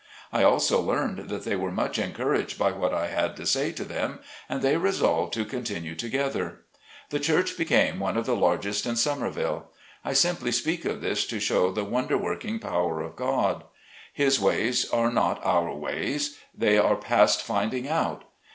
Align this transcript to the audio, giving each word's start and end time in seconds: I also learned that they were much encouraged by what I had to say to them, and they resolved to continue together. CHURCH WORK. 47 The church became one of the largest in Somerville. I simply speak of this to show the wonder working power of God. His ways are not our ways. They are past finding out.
I 0.33 0.41
also 0.41 0.81
learned 0.81 1.29
that 1.29 1.43
they 1.43 1.55
were 1.55 1.69
much 1.71 1.99
encouraged 1.99 2.57
by 2.57 2.71
what 2.71 2.91
I 2.91 3.05
had 3.09 3.35
to 3.35 3.45
say 3.45 3.71
to 3.73 3.83
them, 3.85 4.17
and 4.49 4.63
they 4.63 4.75
resolved 4.75 5.31
to 5.33 5.45
continue 5.45 5.93
together. 5.93 6.61
CHURCH 6.73 6.73
WORK. 6.73 7.11
47 7.11 7.11
The 7.11 7.19
church 7.19 7.55
became 7.59 7.99
one 7.99 8.17
of 8.17 8.25
the 8.25 8.35
largest 8.35 8.87
in 8.87 8.95
Somerville. 8.95 9.67
I 10.03 10.13
simply 10.13 10.51
speak 10.51 10.85
of 10.85 11.01
this 11.01 11.27
to 11.27 11.39
show 11.39 11.69
the 11.69 11.83
wonder 11.85 12.17
working 12.17 12.57
power 12.57 13.01
of 13.03 13.15
God. 13.15 13.63
His 14.11 14.39
ways 14.39 14.89
are 14.89 15.11
not 15.11 15.39
our 15.45 15.71
ways. 15.71 16.35
They 16.57 16.79
are 16.79 16.95
past 16.95 17.43
finding 17.43 17.87
out. 17.87 18.23